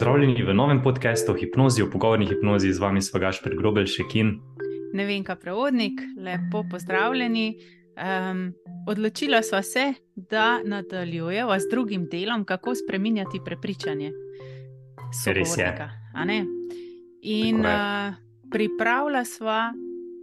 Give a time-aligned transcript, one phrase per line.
[0.00, 4.30] Pozdravljeni v novem podkastu o hipnozi, o pogovorni hipnozi z vami, Svagaš Pregrobelšek in
[4.96, 7.58] ne vem, kaj prevodnik, lepo pozdravljeni.
[8.00, 8.40] Um,
[8.88, 9.82] odločila sva se,
[10.16, 14.08] da nadaljujeva z drugim delom, kako spremenjati prepričanje.
[15.26, 15.68] Res je.
[17.20, 18.16] In uh,
[18.50, 19.66] pripravila sva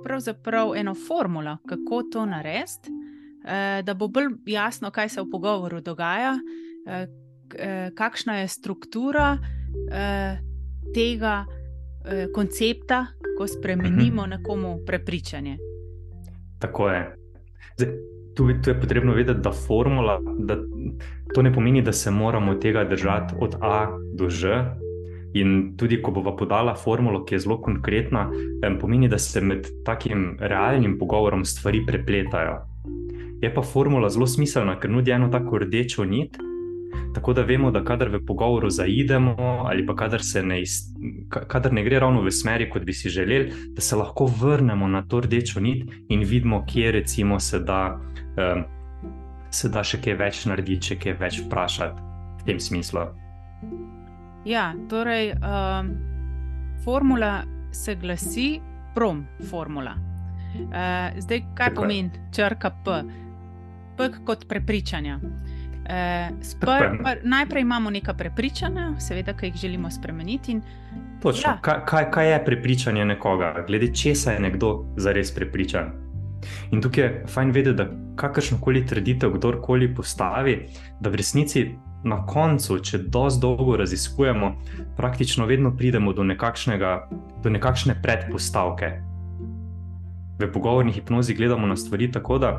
[0.03, 5.83] pravzaprav eno formulo, kako to narediti, uh, da bo bolj jasno, kaj se v pogovoru
[5.85, 7.05] dogaja, uh,
[7.93, 9.37] kakšna je struktura
[9.69, 10.37] uh,
[10.93, 13.05] tega uh, koncepta,
[13.37, 14.29] ko spremenimo mhm.
[14.29, 15.57] nekomu prepričanje.
[16.59, 17.15] Tako je.
[17.77, 17.93] Zdaj,
[18.35, 20.57] tu, tu je potrebno vedeti, da formula, da
[21.33, 24.65] to ne pomeni, da se moramo tega držati od A do Ž.
[25.33, 28.29] In tudi, ko bova podala formulo, ki je zelo konkretna,
[28.81, 32.57] pomeni, da se med takim realnim pogovorom stvari prepletajo.
[33.41, 36.37] Je pa formula zelo smiselna, ker nudi eno tako rdečo nit,
[37.13, 39.35] Tako da vemo, da kadar v pogovoru zaidemo,
[39.65, 40.93] ali pa kadar, ne, iz,
[41.29, 45.01] kadar ne gre ravno v smeri, kot bi si želeli, da se lahko vrnemo na
[45.01, 47.99] to rdečo nit in vidimo, kje recimo se da,
[48.37, 48.63] um,
[49.49, 52.01] se da še kaj več narediti, če kaj več vprašati
[52.41, 53.07] v tem smislu.
[54.45, 55.93] Ja, torej, um,
[56.85, 58.59] formula se glasi
[58.95, 59.97] prom formula.
[60.57, 63.01] Uh, zdaj, kaj Tako pomeni črka P?
[63.97, 65.17] P kot prepričanja.
[65.89, 66.67] Eh, spr,
[67.03, 70.59] pr, najprej imamo neka prepričanja, seveda, ki jih želimo spremeniti.
[71.21, 71.57] Točno, ja.
[71.61, 75.91] kaj, kaj, kaj je prepričanje nekoga, glede česa je nekdo zares prepričan.
[76.71, 80.67] In tukaj je fajn vedeti, da kakršno koli trditev kdorkoli postavi,
[80.99, 81.65] da v resnici
[82.03, 84.51] na koncu, če dovolj dolgo raziskujemo,
[84.97, 86.23] praktično vedno pridemo do,
[87.43, 88.91] do nekakšne predpostavke.
[90.39, 92.51] V pogovorni hipnozi gledamo na stvari tako, da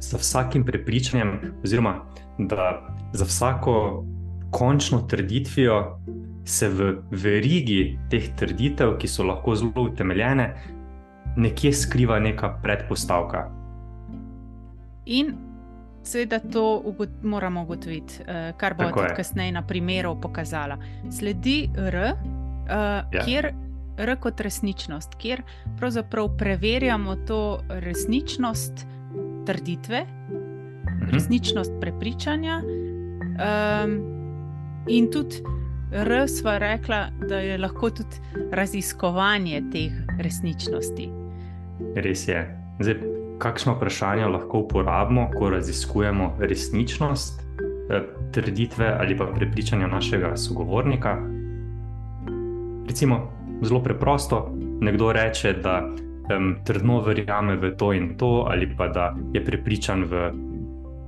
[0.00, 2.04] za vsakim prepričanjem, oziroma
[2.38, 4.04] da za vsako
[4.50, 5.98] končno trditvijo
[6.44, 10.46] se v verigi teh trditev, ki so lahko zelo utemeljene,
[11.36, 13.48] nekje skriva neka predpostavka.
[15.06, 15.34] In
[16.02, 20.78] seveda to ugot moramo ugotoviti, eh, kar bo tudi kasneje na primeru pokazala.
[21.10, 22.70] Sledi R, uh,
[23.12, 23.24] ja.
[23.24, 23.52] kjer.
[23.96, 25.40] R kot resničnost, kjer
[25.78, 28.86] pravzaprav preverjamo to resničnost,
[29.46, 31.10] trditve, mhm.
[31.12, 32.60] resničnost prepričanja.
[33.36, 33.96] Um,
[34.88, 35.42] in tudi
[35.92, 38.16] R sva rekla, da je lahko tudi
[38.52, 41.08] raziskovanje teh resničnosti.
[41.94, 42.40] Res je.
[42.80, 42.96] Zdaj,
[43.38, 48.02] kakšno vprašanje lahko uporabimo, ko raziskujemo resničnost eh,
[48.32, 51.16] trditve ali pa prepričanja našega sogovornika?
[52.88, 55.80] Recimo, zelo preprosto, nekdo reče, da
[56.30, 60.30] um, trdno verjame v to in to, ali pa da je prepričan v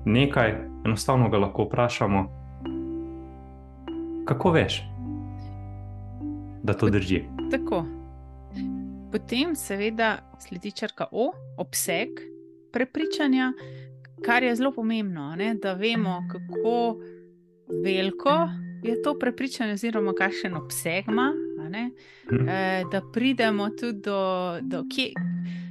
[0.04, 0.54] nekaj,
[0.86, 2.24] enostavno ga lahko vprašamo,
[4.26, 4.82] kako veš,
[6.62, 7.24] da to drži.
[7.50, 7.84] Tako.
[9.12, 12.08] Potem, seveda, sledi črka O, obseg
[12.72, 13.52] prepričanja,
[14.24, 15.54] kar je zelo pomembno, ne?
[15.54, 16.98] da vemo, kako
[17.84, 18.48] veliko
[18.82, 21.32] je to prepričanje, oziroma kakšen obseg ima
[21.68, 22.48] hmm.
[22.48, 25.12] e, da pridemo tudi do, do kje.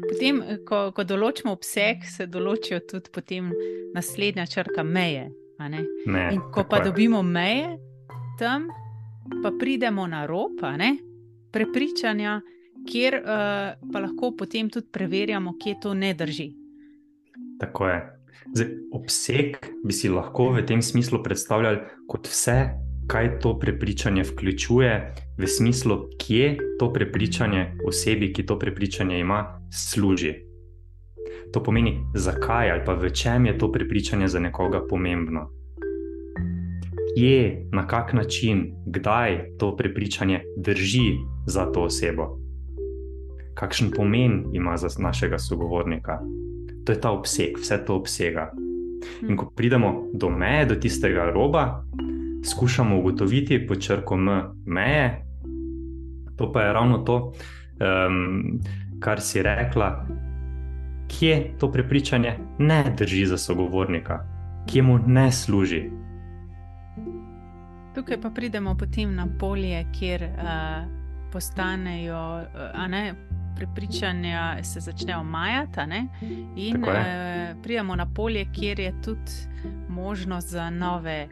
[0.07, 3.41] Potem, ko, ko določimo obseg, se določijo tudi
[3.95, 5.29] naslednja črka meje.
[5.57, 5.81] Ne,
[6.31, 6.89] In ko pa je.
[6.89, 7.77] dobimo meje,
[8.39, 8.67] tam
[9.43, 10.61] pa pridemo na rob
[11.51, 12.41] prepričanja,
[12.87, 16.51] kjer uh, pa lahko potem tudi preverjamo, kje to ne drži.
[17.59, 17.97] Tako je.
[18.53, 22.57] Zdaj, obseg bi si lahko v tem smislu predstavljali kot vse,
[23.07, 30.34] kaj to prepričanje vključuje, v smislu, kje to prepričanje osebi, ki to prepričanje ima, služi.
[31.53, 35.50] To pomeni, zakaj ali pa v čem je to prepričanje za nekoga pomembno.
[37.16, 41.16] Kje, na kak način, kdaj to prepričanje drži
[41.47, 42.38] za to osebo,
[43.56, 46.19] kakšen pomen ima za našega sogovornika.
[46.85, 48.51] To je ta obseg, vse to obsega.
[49.30, 51.83] In ko pridemo do meje, do tistega roba,
[52.45, 54.28] skušamo ugotoviti pod črko M,
[54.66, 55.25] meje.
[56.38, 58.60] To pa je ravno to, um,
[59.00, 60.07] kar si rekla,
[61.07, 64.19] kje to prepričanje ne drži za sogovornika,
[64.68, 65.89] kje mu ne služi.
[67.95, 70.92] Tukaj pa pridemo potem na polje, kjer uh,
[71.31, 73.13] postanejo, uh, ne,
[73.56, 75.80] prepričanja se začnejo majati,
[76.56, 76.89] in uh,
[77.63, 79.31] pridemo na polje, kjer je tudi
[79.89, 81.28] možnost za nove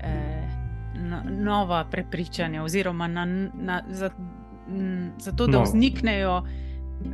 [0.00, 0.48] eh,
[0.94, 4.10] no, nova prepričanja, oziroma na, na, za,
[4.68, 5.64] m, za to, da no.
[5.64, 6.42] vzniknejo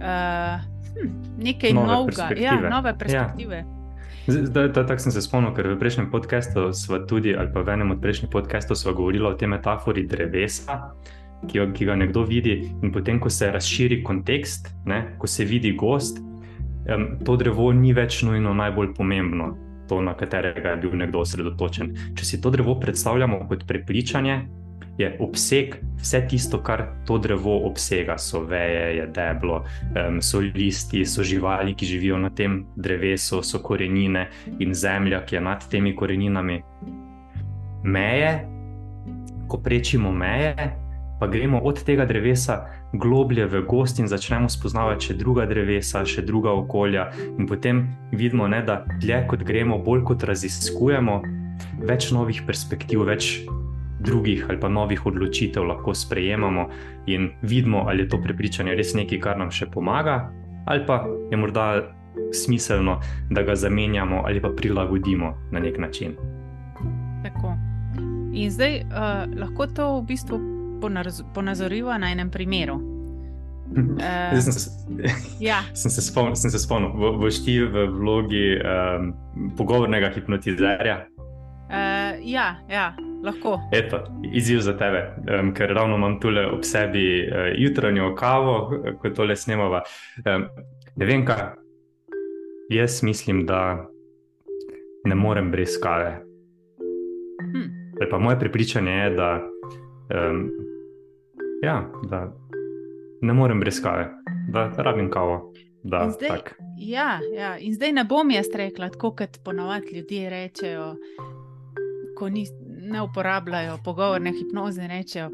[0.01, 0.59] eh,
[0.95, 3.57] hm, nekaj nove novega, ja, nove perspektive.
[3.57, 3.75] Ja.
[4.73, 8.01] Tako sem se spomnil, ker v prejšnjem podkastu smo tudi, ali pa v enem od
[8.01, 10.97] prejšnjih podkastov, smo govorili o tej metafori drevesa,
[11.45, 15.45] ki, jo, ki ga nekdo vidi, in potem, ko se razširi kontekst, ne, ko se
[15.45, 16.23] vidi gost,
[16.89, 19.53] um, to drevo ni več nujno najbolj pomembno,
[19.89, 21.95] to, na katerega je bil nekdo osredotočen.
[22.17, 24.43] Če si to drevo predstavljamo kot prepričanje,
[24.99, 28.19] je obseg vse tisto, kar to drevo obsega.
[28.19, 33.59] So veje, je deblo, um, so listi, so živali, ki živijo na tem drevesu, so
[33.59, 34.29] korenine
[34.59, 36.63] in zemlja, ki je nad temi koreninami.
[37.85, 38.47] Meje,
[39.49, 40.55] ko prečimo meje,
[41.21, 46.23] pa gremo od tega drevesa globlje v gost in začnemo spoznavati še druga drevesa, še
[46.23, 47.09] druga okolja.
[47.39, 51.21] In potem vidimo, ne, da dlje kot gremo, bolj kot raziskujemo,
[51.85, 53.45] več novih perspektiv, več
[54.05, 56.69] drugih ali pa novih odločitev lahko sprejemamo
[57.09, 60.29] in vidimo, ali je to prepričanje res nekaj, kar nam še pomaga,
[60.69, 61.03] ali pa
[61.33, 61.67] je morda
[62.35, 62.99] smiselno,
[63.31, 66.19] da ga zamenjamo ali pa prilagodimo na nek način.
[67.25, 67.57] Tako.
[68.35, 70.54] In zdaj uh, lahko to v bistvu
[71.35, 72.95] ponazoriva na enem primeru.
[73.75, 74.71] Uh, sem, se,
[75.41, 75.63] ja.
[75.75, 77.19] sem se spomnil, da spomnil.
[77.19, 79.15] boš ti v vlogi um,
[79.57, 81.07] pogovornega hipnotizerja.
[81.65, 82.93] Uh, ja, ja,
[83.25, 83.57] lahko.
[83.73, 88.57] Eto, izziv za tebe, um, ker ravno imam tukaj ob sebi uh, jutranjo kavo,
[89.01, 89.83] ko tole snemava.
[90.23, 90.47] Um,
[90.97, 91.57] ne vem, kaj.
[92.71, 93.87] Jaz mislim, da
[95.05, 96.21] ne morem brez kave.
[97.41, 97.67] Hm.
[98.11, 99.33] Pa moje prepričanje je, da,
[100.15, 100.47] um,
[101.65, 102.37] ja, da
[103.23, 104.11] ne morem brez kave,
[104.53, 105.53] da rabim kavo.
[105.83, 106.39] Da, zdaj,
[106.79, 110.97] ja, ja, in zdaj ne bom jaz rekla, tako kot ponovadi ljudje rečejo,
[112.19, 112.47] ko ni,
[112.81, 115.31] ne uporabljajo pogovorne hipnoze, rečejo,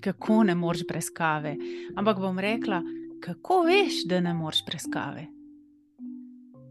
[0.00, 1.56] kako ne moreš brez kave.
[1.96, 2.82] Ampak bom rekla,
[3.20, 5.26] kako veš, da ne moreš brez kave.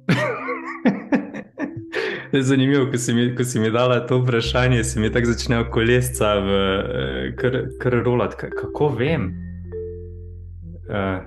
[2.41, 6.33] Zanimivo, ko si, mi, ko si mi dala to vprašanje, si mi tako začnejo kolesca
[6.39, 6.49] v
[7.39, 8.35] kar, kar rolat.
[8.35, 9.31] Kako vem?
[10.89, 11.23] Uh,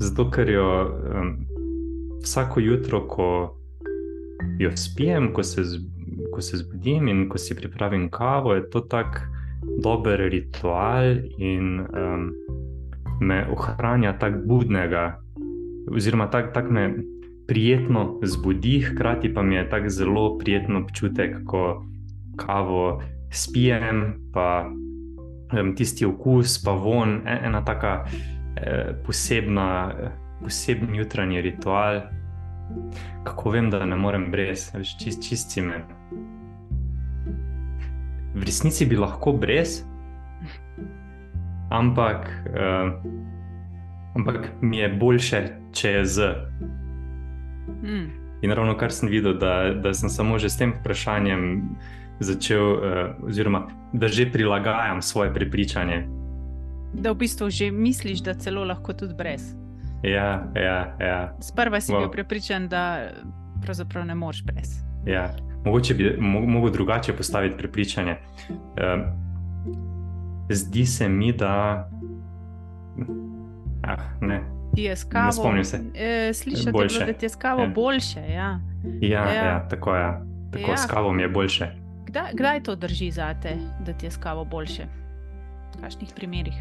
[0.00, 1.32] zato, ker jo um,
[2.22, 3.28] vsako jutro, ko
[4.58, 5.62] jo spijem, ko se,
[6.34, 9.18] ko se zbudim in ko si pripravim kavo, je to tako
[9.82, 12.30] dober ritual in um,
[13.20, 15.20] me ohranja tako budnega,
[15.90, 16.94] oziroma tako tak me
[17.46, 21.86] prijetno zbudi, hkrati pa mi je tako zelo prijeten občutek, ko
[22.36, 24.66] kavo spijem, pa
[25.60, 28.04] um, tisti okus, pa von, e, ena taka
[28.56, 29.94] eh, posebna.
[30.36, 32.00] Poseben jutranji ritual,
[33.24, 35.78] kako vem, da ne morem brez, več čist, čisti me.
[38.34, 39.78] V resnici bi lahko brez,
[41.72, 42.92] ampak, uh,
[44.20, 45.40] ampak mi je boljše,
[45.72, 46.28] če je z.
[47.68, 48.10] Mm.
[48.42, 51.62] In ravno kar sem videl, da, da sem samo že s tem vprašanjem
[52.20, 52.80] začel, uh,
[53.26, 56.06] oziroma da že prilagajam svoje prepričanje.
[56.92, 59.54] Da v bistvu že misliš, da celo lahko tudi brez.
[60.02, 61.36] Ja, ja, ja.
[61.40, 62.04] Sprva si wow.
[62.04, 63.10] bil prepričan, da
[63.62, 64.80] pravzaprav ne moreš brez.
[65.06, 65.32] Ja.
[65.64, 68.16] Mogoče bi lahko drugače postaviti prepričanje.
[68.50, 69.02] Uh,
[70.50, 71.88] zdi se mi, da.
[73.82, 74.55] Ah, ne.
[75.14, 75.80] Ne spomnim se.
[75.94, 76.64] E, Slišiš,
[77.06, 77.68] da ti je s kavo ja.
[77.68, 78.20] boljše.
[78.20, 78.60] Ja,
[79.00, 79.44] ja, ja.
[79.44, 80.02] ja tako je.
[80.02, 80.22] Ja.
[80.52, 80.76] Tako ja.
[80.76, 81.66] s kavo mi je boljše.
[82.06, 84.82] Kdaj, kdaj to drži za te, da ti je s kavo boljše?
[85.76, 86.54] V kakšnih primerih?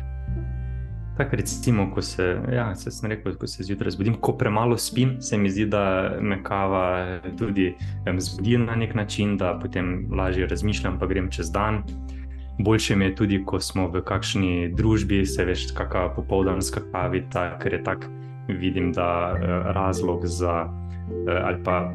[1.17, 5.37] Tako recimo, ko se, ja, se rekel, ko se zjutraj zbudim, ko premalo spim, se
[5.37, 7.75] mi zdi, da me kava tudi
[8.17, 11.83] zbudi na nek način, da potem lažje razmišljam, pa grem čez dan.
[12.59, 17.73] Boljše mi je tudi, ko smo v kakšni družbi, se veš, kakšna popoldanska kavica, ker
[17.73, 18.11] je tako,
[18.47, 21.91] vidim, da eh, razlog za eh, ali pa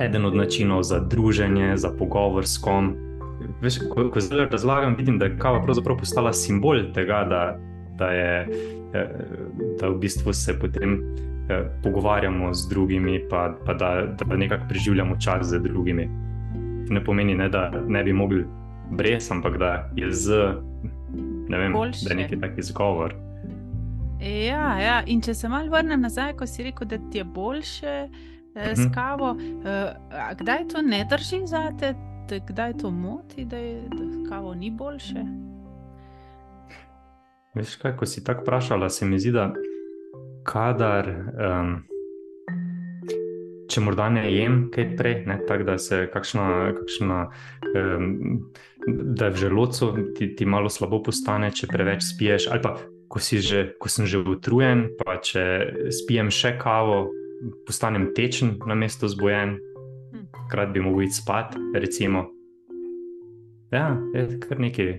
[0.00, 2.94] eden od načinov za druženje, za pogovor s kom.
[3.60, 7.42] Veš, ko, ko zdaj razlagam, vidim, da je kava pravzaprav postala simbol tega, da
[7.98, 8.48] da, je,
[8.94, 9.08] eh,
[9.80, 11.00] da v bistvu se potem
[11.82, 16.08] pogovarjamo z drugimi, pa, pa da, da nekako preživljamo čas z drugimi.
[16.86, 18.44] To ne pomeni, ne, da ne bi mogli
[18.92, 20.30] brez, ampak da je z,
[21.48, 22.04] ne vem, Boljše.
[22.04, 23.14] da je neki tak izgovor.
[24.22, 27.94] Ja, ja, in če se malo vrnem nazaj, ko si rekel, da ti je boljše
[28.06, 28.92] eh, s mhm.
[28.94, 29.94] kavo, eh,
[30.38, 31.94] kdaj to ne drži za te,
[32.46, 35.24] kdaj to moti, da, je, da kavo ni boljše?
[37.54, 39.52] Veš, kaj, ko si tako vprašala, se mi zdi, da
[40.44, 41.82] kadar, um,
[43.72, 47.18] če morda ne jem kaj prej, ne, tak, da se kakšna, kakšna
[47.72, 48.06] um,
[49.16, 52.76] da v želodcu ti, ti malo slabo postane, če preveč spiješ, ali pa
[53.12, 55.44] ko, že, ko sem že utrujen, pa če
[55.92, 57.06] spijem še kavo,
[57.66, 59.58] postanem tečen na mesto zbojen,
[60.52, 62.28] krat bi mogel iti spat, recimo.
[63.72, 64.98] Ja, je kar nekaj.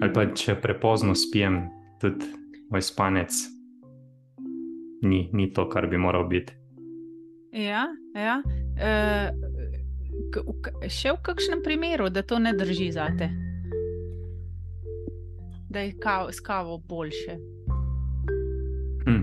[0.00, 1.66] Ali pa če prepozno spijem,
[2.00, 2.28] tudi
[2.72, 3.32] moj spanec
[5.02, 6.59] ni, ni to, kar bi moral biti.
[7.52, 8.42] Ja, ja.
[8.78, 8.90] E,
[10.86, 13.30] še v kakšnem primeru, da to ne drži za te,
[15.70, 17.38] da je kav, s kavo boljše.
[19.06, 19.22] Hm.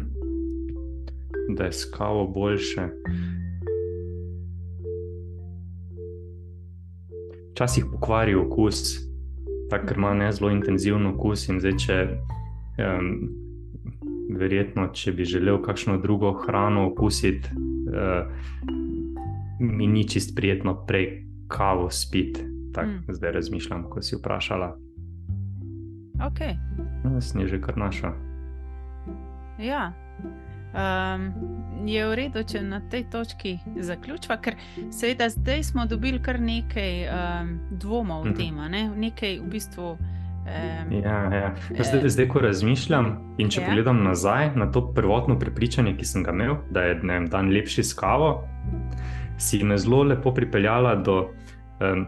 [1.55, 2.89] Da je s kavo boljše.
[7.51, 9.00] Včasih pokvari okus,
[9.72, 11.48] tako ima ne zelo intenziven okus.
[11.50, 11.96] In zdaj, če
[12.84, 13.07] um,
[14.38, 17.50] verjetno, če bi želel kakšno drugo hrano okusiti,
[17.88, 18.27] uh,
[19.60, 22.41] mi ni čist prijetno prej kavo spiti.
[22.74, 23.13] Tako mm.
[23.13, 24.77] zdaj razmišljam, ko si vprašala.
[26.27, 26.39] Ok.
[27.13, 28.13] Jaz no, ni že kar naša.
[29.60, 29.94] Ja.
[30.77, 31.34] Um,
[31.88, 34.58] je v redu, če na tej točki zaključiva, ker
[34.91, 38.38] seveda zdaj smo dobili kar nekaj um, dvomov v mhm.
[38.38, 38.84] tem, ne?
[39.08, 39.98] nekaj v bistvu.
[40.92, 41.56] Ja, ja.
[41.84, 43.68] Zdaj, zdaj, ko razmišljam in če ja.
[43.68, 47.84] pogledam nazaj na to prvotno prepričanje, ki sem ga imel, da je vem, dan lepši
[47.84, 48.48] s kavo,
[49.38, 51.18] si me zelo lepo pripeljala do,
[51.84, 52.06] um,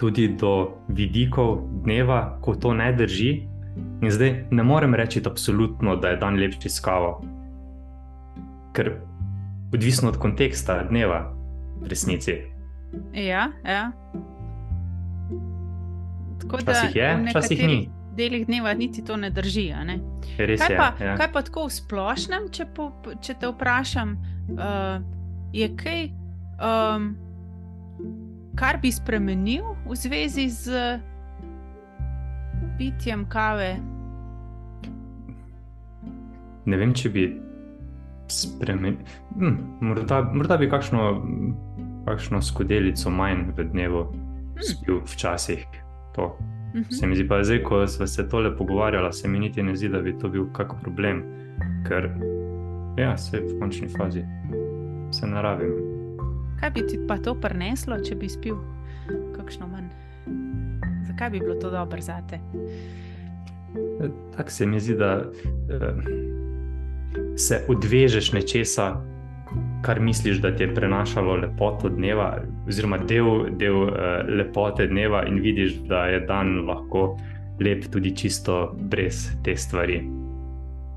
[0.00, 3.32] tudi do vidikov dneva, ko to ne drži.
[4.02, 7.20] In zdaj ne morem reči, absolutno, da je dan lepši s kavo,
[8.76, 8.96] ker
[9.74, 11.26] odvisno od konteksta dneva,
[11.80, 12.40] v resnici.
[13.12, 13.92] Ja, ja.
[16.44, 17.78] Včasih je, včasih ni.
[18.16, 19.72] Delih dneva niti to ne drži.
[19.84, 19.98] Ne?
[20.36, 21.16] Kaj, je, pa, ja.
[21.16, 22.88] kaj pa tako v splošnem, če, po,
[23.20, 24.16] če te vprašam,
[24.56, 25.04] uh,
[25.52, 26.08] je kaj,
[26.56, 27.10] um,
[28.56, 30.96] kar bi spremenil v zvezi z
[32.80, 33.76] pitjem kave?
[36.66, 37.28] Ne vem, če bi
[38.32, 39.00] spremenil.
[39.36, 41.10] Hm, morda, morda bi kakšno,
[42.08, 44.64] kakšno skodelico manj v dnevu hm.
[44.64, 45.84] spil včasih
[46.16, 46.24] to.
[46.24, 46.84] Uh -huh.
[46.90, 49.88] Se mi zdi pa zdaj, ko smo se tole pogovarjali, se mi niti ne zdi,
[49.88, 51.22] da bi to bil kak problem,
[51.88, 52.10] ker
[52.98, 54.24] ja, se v končni fazi
[55.12, 55.72] se naravim.
[56.60, 58.56] Kaj bi ti pa to preneslo, če bi spil
[59.36, 59.88] kakšno manj?
[61.06, 62.40] Zakaj bi bilo to dobro za te?
[64.36, 65.24] Tako se mi zdi, da
[65.70, 65.94] eh,
[67.36, 68.96] se odvežeš nečesa,
[69.86, 73.92] kar misliš, da ti je prenašalo lepoto dneva, oziroma del, del uh,
[74.28, 77.16] lepote dneva, in vidiš, da je dan lahko
[77.60, 80.02] lep tudi čisto brez te stvari.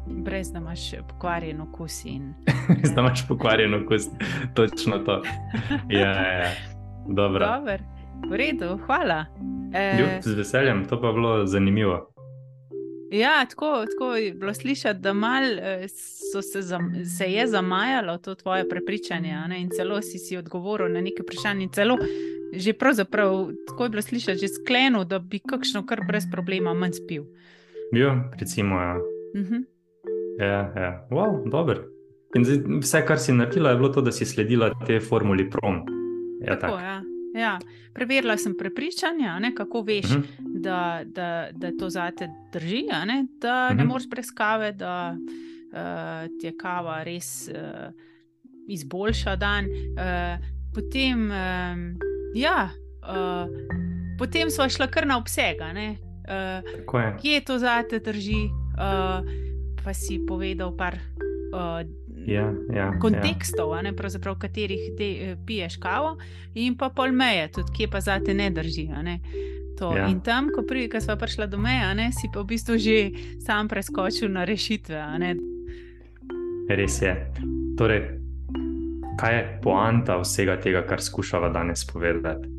[0.07, 2.05] Brez da imaš pokvarjen okus.
[2.05, 2.33] In...
[2.79, 4.09] Brez da imaš pokvarjen okus,
[4.53, 5.21] točno to.
[5.89, 6.51] Ja, ja, ja.
[7.07, 7.45] Dobro.
[7.45, 7.81] Dober.
[8.29, 9.25] V redu, hvala.
[9.73, 10.19] E...
[10.21, 12.09] Z veseljem, to pa je bilo zanimivo.
[13.11, 15.87] Ja, tako, tako je bilo slišati, da mal, eh,
[16.53, 19.61] se, zam, se je zamajalo to tvoje prepričanje ne?
[19.61, 21.69] in celo si, si odgovoril na neke vprašanje.
[21.73, 21.97] Celo
[22.53, 26.91] že pravzaprav tako je bilo slišati, že sklenil, da bi kakšno kar brez problema manj
[26.91, 27.23] spil.
[27.93, 28.75] Ja, recimo.
[28.75, 28.97] Ja.
[29.33, 29.53] Uh mhm.
[29.53, 29.63] -huh.
[30.39, 31.07] ja, ja.
[31.11, 31.83] Wow, dobro.
[32.35, 32.43] In
[32.81, 35.75] vse, kar si naredila, je bilo to, da si sledila te formuli prom.
[36.41, 36.83] Ja, tako, tak.
[36.83, 37.01] ja.
[37.35, 37.59] Ja,
[37.93, 40.23] preverila sem prepričanje, ne, kako veš, uh mhm.
[40.23, 40.61] -huh.
[40.61, 43.77] da, da, da to za te drži, ne, da uh -huh.
[43.77, 43.87] ne mhm.
[43.87, 47.93] moreš brez kave, da uh, ti je kava res uh,
[48.67, 49.65] izboljša dan.
[49.65, 51.97] Uh, potem, um,
[52.35, 52.69] ja,
[53.01, 53.49] uh,
[54.17, 55.55] potem smo šli kar na obseg.
[55.59, 58.49] Uh, kje to za te drži?
[58.79, 59.25] Uh,
[59.83, 60.97] pa si povedal par.
[61.53, 63.81] Uh, ja, ja, kontekstov, ja.
[63.81, 66.17] ne, v katerih te, eh, piješ kavo,
[66.53, 68.87] in pa pol meje, tudi kje pa za te ne drži.
[69.03, 69.19] Ne.
[69.79, 70.09] Ja.
[70.11, 72.97] In tam, ko, pri, ko smo prišli do meja, ne, si pa v bistvu že
[73.39, 74.99] sam preskočil na rešitve.
[76.69, 77.13] Res je.
[77.79, 78.19] Torej,
[79.19, 82.51] kaj je poanta vsega tega, kar skušava danes povedati?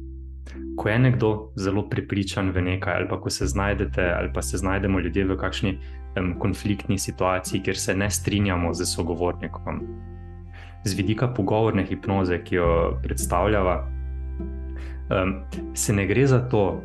[0.76, 4.57] Ko je nekdo zelo prepričan v nekaj, ali pa ko se znajdete, ali pa se
[4.57, 5.79] znajdemo ljudje v kakšni
[6.19, 9.81] um, konfliktni situaciji, kjer se ne strinjamo z sogovornikom.
[10.85, 13.88] Z vidika pogovorne hipnoze, ki jo predstavljava,
[15.11, 15.35] um,
[15.75, 16.83] se ne gre za to,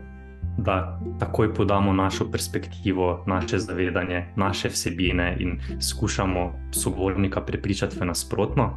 [0.57, 8.69] da takoj podamo našo perspektivo, naše zavedanje, naše vsebine in skušamo sogovornika prepričati v nasprotno,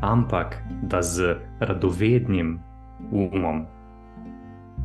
[0.00, 2.60] ampak da z radovednim
[3.12, 3.66] umom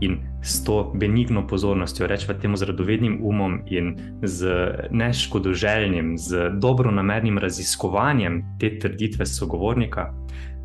[0.02, 4.48] in s to benigno pozornostjo, rečemo temu z radovednim umom in z
[4.92, 10.14] neškodoželjnim, z dobro namernim raziskovanjem te trditve sogovornika,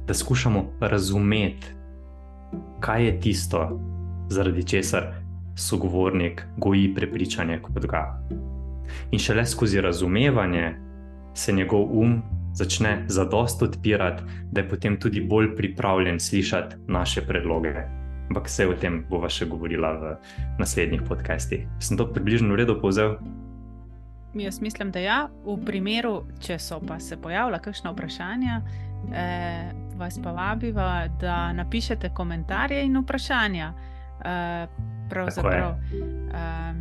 [0.06, 1.66] da skušamo razumeti,
[2.80, 3.80] kaj je tisto,
[4.28, 5.06] zaradi česar
[5.56, 8.20] sogovornik goji prepričanje kot ga.
[9.10, 10.74] In šele skozi razumevanje
[11.34, 12.22] se njegov um
[12.54, 14.22] začne zadost odpirati,
[14.52, 17.99] da je potem tudi bolj pripravljen slišati naše predloge.
[18.30, 20.10] Ampak vse o tem bova še govorila v
[20.62, 21.64] naslednjih podcastih.
[21.82, 23.16] Sem to približno v redu povzel?
[24.38, 25.18] Jaz mislim, da ja.
[25.42, 28.60] V primeru, če so pa se pojavila kakšna vprašanja,
[29.10, 33.72] eh, vas pa vabiva, da napišete komentarje in vprašanja.
[34.22, 34.66] Eh,
[35.10, 35.74] pravzaprav.
[36.30, 36.72] Eh,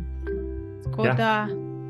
[0.86, 1.14] tako ja.
[1.18, 1.34] da,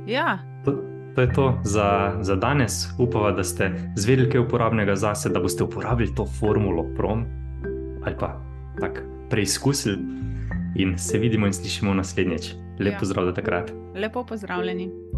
[0.09, 0.39] ja.
[0.65, 0.79] To,
[1.15, 2.89] to je to za, za danes.
[2.97, 7.29] Upam, da ste zvedeli kaj uporabnega za sebe, da boste uporabili to formulo prom
[8.01, 8.41] ali pa
[8.81, 9.99] tako preizkusili.
[10.77, 12.53] In se vidimo in slišimo naslednjič.
[12.79, 13.09] Lepo ja.
[13.09, 13.73] zdrav, da takrat.
[13.95, 15.10] Lepo pozdravljeni.